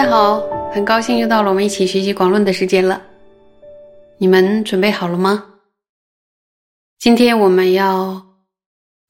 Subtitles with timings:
[0.00, 0.40] 大家好，
[0.72, 3.02] 很高兴又到了我们一起学习广论的时间了。
[4.16, 5.44] 你们准备好了吗？
[6.98, 8.26] 今天我们要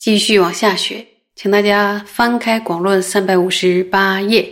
[0.01, 1.07] 继续往下学，
[1.37, 4.51] 请大家翻开广论三百五十八页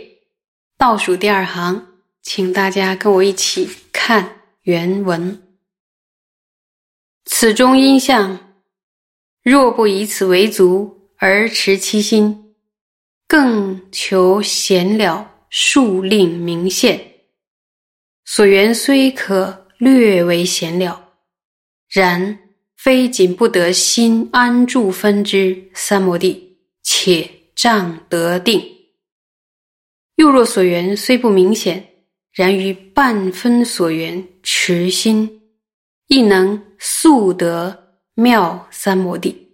[0.77, 1.85] 倒数第二行，
[2.21, 5.43] 请大家跟我一起看原文。
[7.25, 8.39] 此中因相，
[9.43, 12.55] 若不以此为足而持其心，
[13.27, 15.31] 更求闲了。
[15.49, 16.99] 数令明现，
[18.25, 21.13] 所缘虽可略为闲了，
[21.89, 22.37] 然
[22.77, 28.63] 非仅不得心安住分之三摩地，且障得定。
[30.15, 31.83] 又若所缘虽不明显，
[32.31, 35.41] 然于半分所缘持心，
[36.07, 39.47] 亦能速得妙三摩地。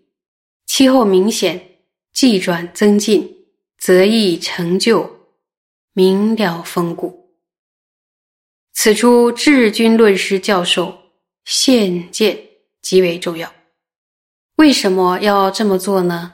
[0.65, 1.79] 其后明显，
[2.11, 3.33] 即转增进，
[3.77, 5.14] 则易成就。
[5.97, 7.37] 明了风骨，
[8.73, 11.13] 此处治军论师教授
[11.45, 12.37] 现见
[12.81, 13.53] 极为重要。
[14.57, 16.33] 为什么要这么做呢？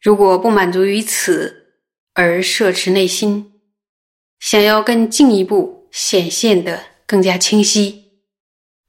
[0.00, 1.82] 如果不满足于此
[2.14, 3.60] 而摄持内心，
[4.40, 8.22] 想要更进一步显现的更加清晰，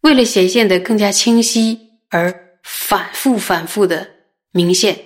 [0.03, 4.09] 为了显现的更加清晰而反复反复的
[4.51, 4.97] 明现，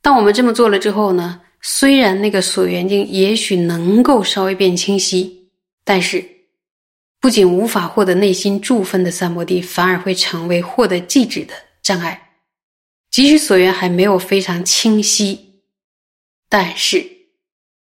[0.00, 1.42] 当我们这么做了之后呢？
[1.68, 5.50] 虽然那个所缘境也许能够稍微变清晰，
[5.82, 6.24] 但是
[7.20, 12.30] 不仅无法获得内心住分的三摩地，反而会成为获得寂止的障碍。
[13.10, 15.60] 即使所缘还没有非常清晰，
[16.48, 17.04] 但是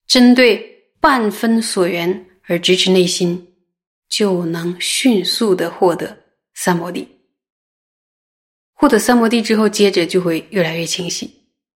[0.06, 0.59] 针对
[1.00, 3.48] 半分所缘而支持内心，
[4.11, 6.15] 就能迅速的获得
[6.53, 7.09] 三摩地。
[8.75, 11.31] 获得三摩地之后，接着就会越来越清晰，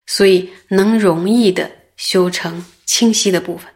[0.04, 1.70] 所以能容易的。
[2.04, 3.74] 修成清晰的部分，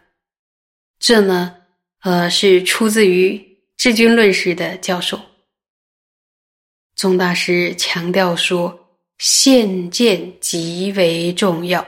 [0.99, 1.55] 这呢，
[2.01, 5.19] 呃，是出自于治军论师的教授。
[6.95, 11.83] 宗大师强调说，现见极为重要，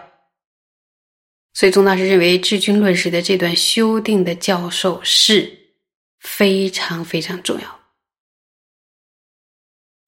[1.54, 5.76] 所以宗大师认为治军论师的这段修订的教授是
[6.18, 7.80] 非常非常重要，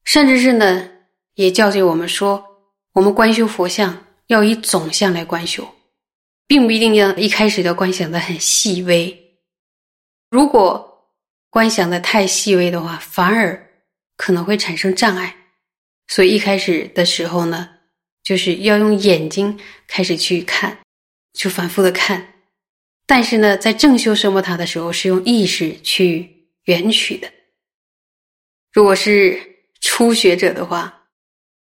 [0.03, 0.89] 甚至是呢，
[1.35, 2.43] 也教诫我们说，
[2.93, 5.63] 我们观修佛像要以总相来观修。
[6.53, 9.39] 并不一定要一开始就观想的很细微，
[10.29, 11.09] 如果
[11.49, 13.71] 观想的太细微的话，反而
[14.17, 15.35] 可能会产生障碍。
[16.09, 17.67] 所以一开始的时候呢，
[18.21, 20.77] 就是要用眼睛开始去看，
[21.33, 22.35] 就反复的看。
[23.07, 27.27] 但是呢，在正修声波塔的时候，是用意识去缘取的。
[28.71, 29.39] 如果是
[29.81, 31.01] 初学者的话，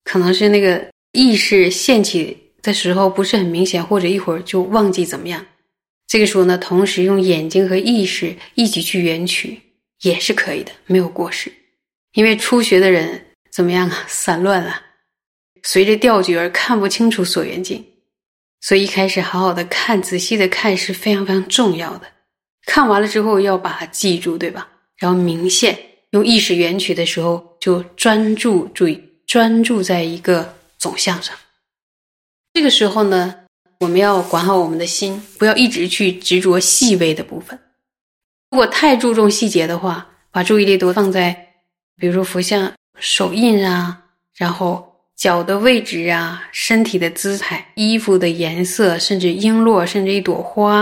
[0.05, 2.48] 可能是那个意识现起。
[2.63, 5.45] 的时候不是很明显，或者一会儿就忘记怎么样。
[6.07, 9.61] 这个时候呢，同时用眼睛和意识一起去缘取
[10.03, 11.53] 也是可以的，没有过失。
[12.15, 14.05] 因为初学的人怎么样啊？
[14.09, 14.81] 散乱了，
[15.63, 17.85] 随着调举而看不清楚所缘境，
[18.61, 22.07] 所以一开始好好的看，仔细的看是非常非常重要的。
[22.67, 24.69] 看完了之后要把它记住，对吧？
[24.97, 25.79] 然后明现
[26.11, 31.37] 用意识缘取的时候，就专注注意，专注在一个总相上。
[32.59, 33.37] 这个时候呢，
[33.79, 37.57] 我们要管好我们的心，不要一直去执着细微的部分。
[38.51, 41.51] 如果太注重细节的话，把注意力都放在，
[41.97, 44.03] 比如说佛像手印啊，
[44.35, 50.79] 然后脚的位置啊，身体的姿态、衣服的颜色，甚至璎珞，甚至一朵花，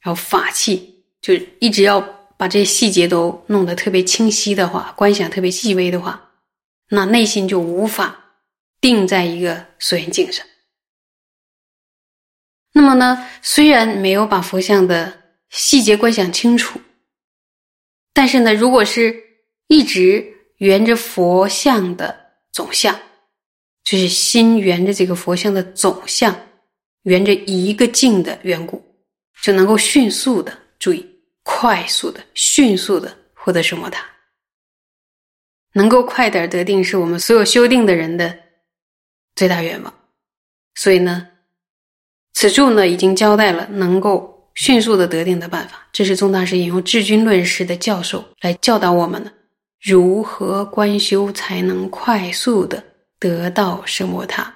[0.00, 2.00] 然后法器，就一直要
[2.36, 6.28] 把这些细节都弄得特别清晰的话，观想特别细微的话，
[6.90, 8.16] 那内心就无法
[8.80, 10.46] 定在一个所缘境上。
[12.76, 15.10] 那么呢，虽然没有把佛像的
[15.48, 16.78] 细节观想清楚，
[18.12, 19.18] 但是呢，如果是
[19.68, 20.22] 一直
[20.58, 22.14] 圆着佛像的
[22.52, 22.94] 总相，
[23.82, 26.38] 就是心圆着这个佛像的总相，
[27.04, 28.84] 圆着一个境的缘故，
[29.40, 31.02] 就能够迅速的注意，
[31.44, 34.04] 快速的、迅速的获得什么塔，
[35.72, 38.38] 能够快点得定，是我们所有修定的人的
[39.34, 39.94] 最大愿望。
[40.74, 41.26] 所以呢。
[42.36, 45.88] 此处呢，已经交代了能够迅速的得定的办法。
[45.90, 49.32] 这是宗大师引用智君论师的教授来教导我们的，
[49.80, 52.84] 如何观修才能快速的
[53.18, 54.54] 得到圣摩他，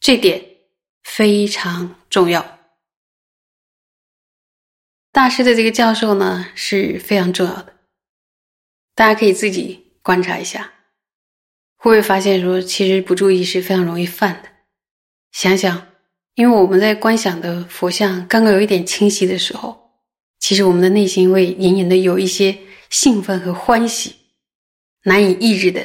[0.00, 0.42] 这点
[1.02, 2.58] 非常重要。
[5.12, 7.74] 大师的这个教授呢是非常重要的，
[8.94, 10.72] 大家可以自己观察一下，
[11.76, 14.48] 会不会发现说，其实不注意是非常容易犯的。
[15.32, 15.86] 想想。
[16.38, 19.90] 因为我们在观想的佛像刚刚有一点清晰的时候，
[20.38, 22.56] 其实我们的内心会隐隐的有一些
[22.90, 24.14] 兴奋和欢喜，
[25.02, 25.84] 难以抑制的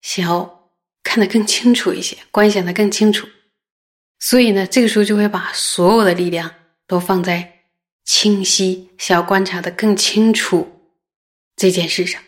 [0.00, 0.70] 想要
[1.02, 3.26] 看得更清楚一些，观想的更清楚。
[4.20, 6.48] 所以呢，这个时候就会把所有的力量
[6.86, 7.64] 都放在
[8.04, 10.92] 清晰，想要观察的更清楚
[11.56, 12.22] 这件事上。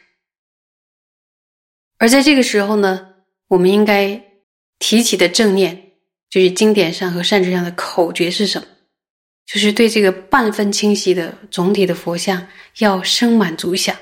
[1.99, 3.14] 而在这个时候呢，
[3.46, 4.20] 我们应该
[4.81, 5.89] 提起的正念，
[6.31, 8.67] 就是经典上和善知上的口诀是什么？
[9.44, 12.47] 就是对这个半分清晰的总体的佛像
[12.79, 13.97] 要生满足想，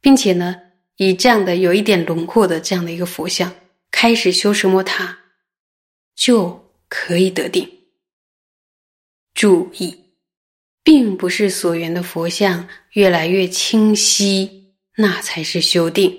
[0.00, 0.56] 并且呢，
[0.96, 3.54] 以这样的有一点轮廓的这样的一个佛像
[3.92, 5.16] 开始修持摩他，
[6.16, 7.70] 就可以得定。
[9.32, 9.96] 注意，
[10.82, 16.12] 并不是所缘的佛像越来越清晰，那才是修定，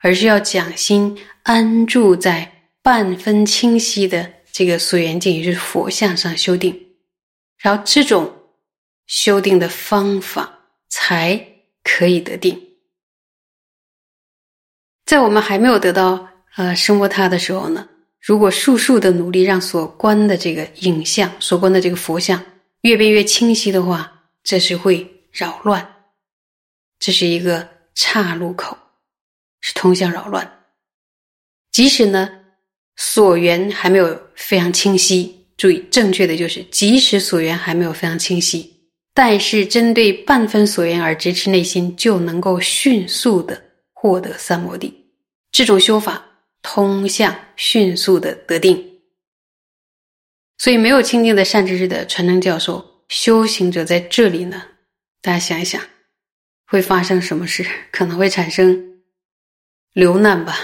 [0.00, 6.76] 而是要讲心安住在半分清晰的这个所缘境，也是佛像上修定。
[7.58, 8.28] 然后这种
[9.06, 10.52] 修订的方法
[10.88, 11.40] 才
[11.84, 12.60] 可以得定。
[15.06, 17.88] 在我们还没有得到呃生活他的时候呢，
[18.20, 22.44] 如果数数的努力让所观的这个影像、所观的这个佛像
[22.80, 24.12] 越变越清晰的话，
[24.42, 25.88] 这是会扰乱，
[26.98, 28.76] 这是一个岔路口，
[29.60, 30.64] 是通向扰乱。
[31.70, 32.37] 即使呢
[32.98, 35.34] 所缘还没有非常清晰。
[35.56, 38.72] 注意，正确的就是，即使所缘还没有非常清晰，
[39.14, 43.60] 但是针对半分所缘而支持内心，就能够迅速的
[43.92, 44.92] 获得三摩地。
[45.50, 46.24] 这种修法
[46.62, 48.76] 通向迅速的得定。
[50.58, 54.62] 所以，没有清净的善知识的传承教授，修行者在这里呢，
[55.20, 55.80] 大家想一想，
[56.66, 57.66] 会发生什么事？
[57.90, 59.00] 可能会产生
[59.92, 60.56] 流难吧，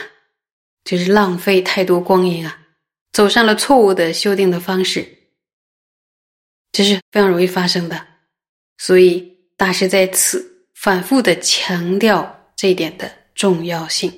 [0.84, 2.60] 就是浪费太多光阴啊。
[3.12, 5.06] 走上了错误的修订的方式，
[6.72, 8.06] 这是非常容易发生的。
[8.76, 14.12] 所以大师在此反复的强调这一点的重要性，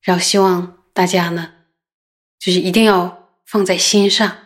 [0.00, 1.52] 然后希望大家呢，
[2.38, 4.38] 就是一定要放在心上，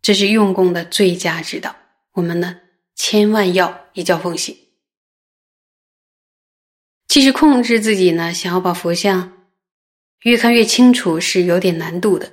[0.00, 1.76] 这是用功的最佳指导。
[2.12, 2.58] 我们呢，
[2.94, 4.56] 千万要一教奉行。
[7.06, 9.45] 其实控制自己呢，想要把佛像
[10.26, 12.32] 越看越清楚，是有点难度的。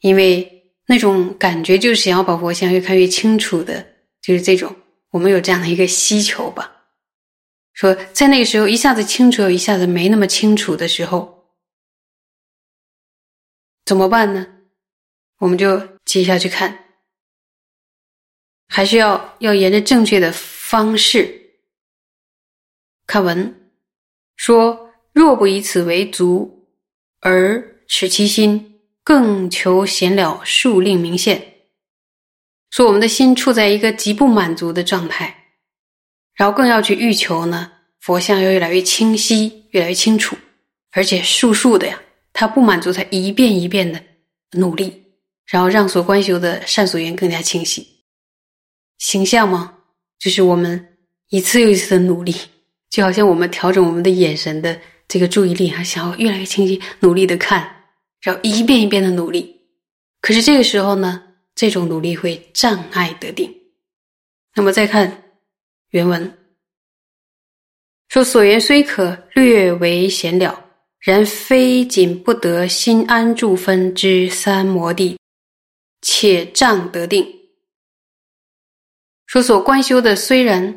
[0.00, 3.86] 因为那种感觉就是想要把佛像越看越清楚的，
[4.22, 4.74] 就是这种
[5.10, 6.86] 我们有这样的一个需求吧。
[7.74, 11.52] 说在那个时候一下子清楚，又一下子没那么清楚的时候，
[13.84, 14.46] 怎么办呢？
[15.40, 16.86] 我们就接下去看，
[18.68, 21.60] 还是要要沿着正确的方式
[23.06, 23.70] 看文，
[24.36, 26.57] 说若不以此为足，
[27.20, 28.74] 而持其心。
[29.04, 31.42] 更求显了数令明现，
[32.68, 35.34] 说我们的心处在一个极不满足的状态，
[36.34, 40.36] 然后更要去欲求呢，佛像要越来越清晰，越来越清楚，
[40.90, 41.98] 而且数数的呀，
[42.34, 43.98] 他不满足，他一遍一遍的
[44.58, 45.02] 努力，
[45.46, 47.88] 然后让所观修的善所缘更加清晰。
[48.98, 49.78] 形象吗？
[50.18, 50.98] 就是我们
[51.30, 52.36] 一次又一次的努力，
[52.90, 57.76] 就好像我们调整我们的眼神的这个注意力，还想要越来越清晰，努力的看。
[58.20, 59.60] 然后一遍一遍的努力，
[60.20, 61.22] 可是这个时候呢，
[61.54, 63.48] 这种努力会障碍得定。
[64.54, 65.22] 那么再看
[65.90, 66.36] 原文，
[68.08, 70.64] 说所言虽可略为显了，
[70.98, 75.16] 然非仅不得心安住分之三摩地，
[76.02, 77.24] 且障得定。
[79.26, 80.76] 说所观修的虽然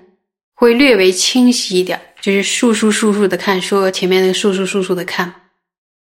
[0.54, 5.50] 会略为清晰一点，就是数数数数的看，说前面那个数数数数的看。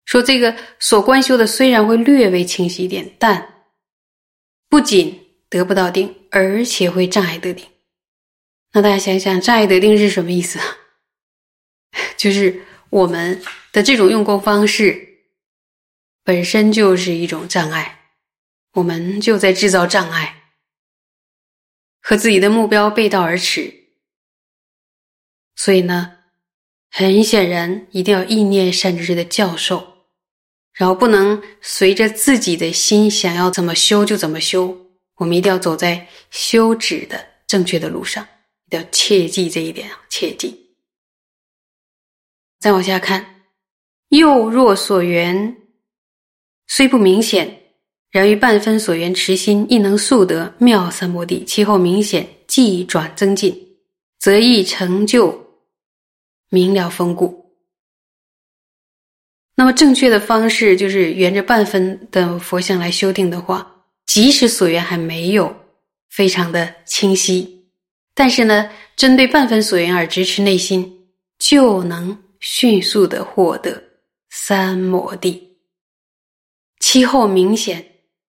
[0.05, 3.65] 说这个所观修的虽然会略微清晰一点，但
[4.67, 5.17] 不仅
[5.49, 7.65] 得不到定，而且会障碍得定。
[8.73, 10.65] 那大家想想，障碍得定是什么意思啊？
[12.17, 13.41] 就是我们
[13.71, 15.07] 的这种用功方式
[16.23, 17.99] 本身就是一种障碍，
[18.73, 20.43] 我们就在制造障碍，
[22.01, 23.82] 和自己的目标背道而驰。
[25.63, 26.11] 所以呢，
[26.91, 29.81] 很显然，一定要意念善知识的教授。
[30.73, 34.77] 然后不能随着自己的心想要怎么修就怎么修，
[35.15, 38.27] 我们一定要走在修止的正确的路上，
[38.71, 40.53] 要切记这一点啊，切记。
[42.59, 43.25] 再往下看，
[44.09, 45.55] 又若所缘
[46.67, 47.57] 虽不明显，
[48.11, 53.57] 然于半分所缘持心亦能速得妙三摩地，其后明显即转增进，
[54.19, 55.41] 则易成就
[56.53, 57.51] 明了风骨。
[59.55, 65.55] 那么正确的方式就是沿着半分的佛像来修订的话，即使所缘还没有
[66.11, 67.65] 非常的清晰，
[68.13, 71.07] 但是呢，针对半分所缘而支持内心，
[71.39, 73.81] 就能迅速的获得
[74.29, 75.57] 三摩地。
[76.79, 77.83] 期后明显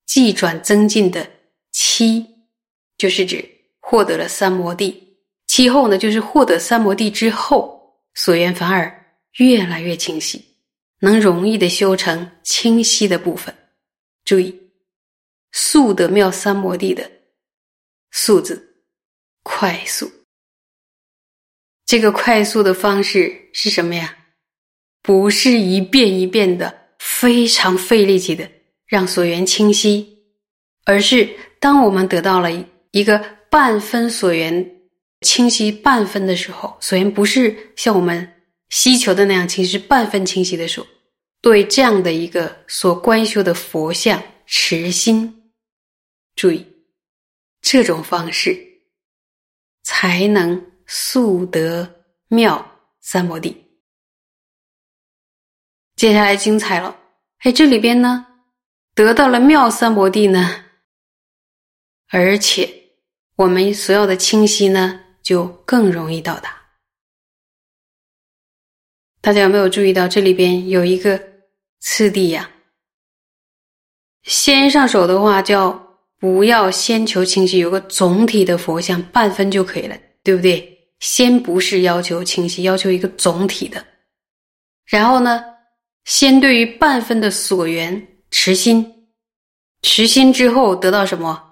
[0.06, 1.28] 即转增进的
[1.72, 2.24] 期，
[2.96, 3.46] 就是指
[3.80, 5.18] 获得了三摩地。
[5.46, 7.73] 期后呢，就是获得三摩地之后，
[8.14, 10.44] 所缘反而越来越清晰，
[11.00, 13.54] 能容易的修成清晰的部分。
[14.24, 14.60] 注意。
[15.56, 17.08] 速得妙三摩地的
[18.10, 18.82] 速字，
[19.44, 20.10] 快速。
[21.86, 24.16] 这个快速的方式是什么呀？
[25.00, 28.50] 不是一遍一遍的非常费力气的
[28.84, 30.18] 让所缘清晰，
[30.84, 31.28] 而是
[31.60, 32.50] 当我们得到了
[32.90, 34.68] 一个半分所缘
[35.24, 40.86] 清晰半分的时候，所缘不是像我们希求的那样清晰，半分清晰的时候，
[41.40, 45.50] 对这样的一个所观修的佛像持心。
[46.36, 46.66] 注意，
[47.62, 48.56] 这种方式
[49.82, 52.64] 才能速得妙
[53.00, 53.56] 三摩地。
[55.96, 56.96] 接下来精彩了，
[57.38, 58.26] 哎，这里边呢
[58.94, 60.64] 得到了妙三摩地呢，
[62.08, 62.68] 而且
[63.36, 66.56] 我们所要的清晰呢就更容易到达。
[69.20, 71.20] 大家有没有注意到这里边有一个
[71.80, 72.48] 次第呀？
[74.22, 75.82] 先上手的话叫。
[76.20, 80.88] 不要先求清晰，有个总体的佛像半分就可以了，对不对？
[81.00, 83.84] 先不是要求清晰，要求一个总体的。
[84.86, 85.44] 然后呢，
[86.06, 89.10] 先对于半分的所缘持心，
[89.82, 91.42] 持心之后得到什么？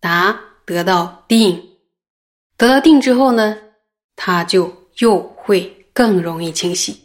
[0.00, 1.75] 答得到定，
[2.56, 3.58] 得到定之后呢，
[4.14, 6.96] 它就又会更容易清晰。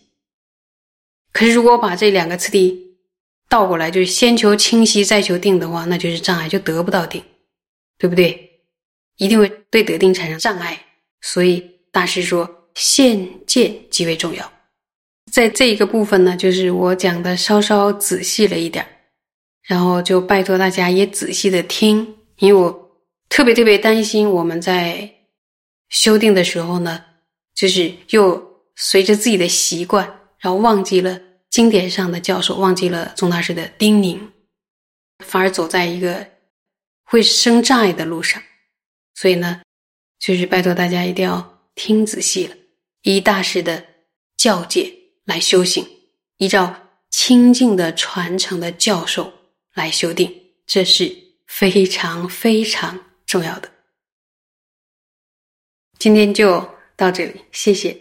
[1.34, 2.90] 可是如果把这两个次第。
[3.50, 7.22] 倒过来就是先求清晰再求定的话，那就是障碍，就得不到定，
[7.98, 8.50] 对不对？
[9.18, 10.82] 一定会对得定产生障碍。
[11.20, 14.50] 所以大师说，现见极为重要。
[15.30, 18.90] 在这一个部分呢，就是我讲的稍稍仔细了一点儿
[19.64, 22.92] 然后就拜托大家也仔细的听，因为我
[23.28, 25.14] 特别特别担心我们在
[25.92, 27.06] 修订的时候呢，
[27.54, 30.06] 就是又随着自己的习惯，
[30.40, 31.22] 然后忘记了。
[31.52, 34.18] 经典上的教授忘记了宗大师的叮咛，
[35.20, 36.26] 反而走在一个
[37.04, 38.42] 会生障碍的路上。
[39.16, 39.62] 所以呢，
[40.18, 42.56] 就是拜托大家一定要听仔细了，
[43.02, 43.86] 依大师的
[44.38, 44.94] 教诫
[45.26, 45.86] 来修行，
[46.38, 46.74] 依照
[47.10, 49.34] 清净的传承的教授
[49.74, 50.34] 来修订，
[50.66, 51.14] 这是
[51.48, 53.70] 非常非常重要的。
[56.02, 57.96] 今天就到这里，谢谢。